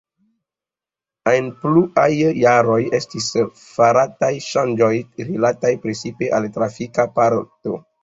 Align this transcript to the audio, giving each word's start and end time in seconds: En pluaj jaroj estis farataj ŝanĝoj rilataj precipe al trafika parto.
En 1.33 1.51
pluaj 1.65 2.05
jaroj 2.45 2.79
estis 3.01 3.29
farataj 3.67 4.33
ŝanĝoj 4.49 4.91
rilataj 5.31 5.75
precipe 5.89 6.35
al 6.41 6.53
trafika 6.61 7.11
parto. 7.21 7.83